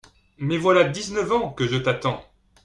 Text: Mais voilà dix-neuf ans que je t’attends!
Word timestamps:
Mais 0.39 0.57
voilà 0.57 0.85
dix-neuf 0.85 1.31
ans 1.31 1.51
que 1.53 1.67
je 1.67 1.77
t’attends! 1.77 2.25